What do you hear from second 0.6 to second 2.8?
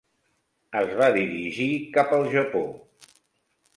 Es va dirigir cap al Japó.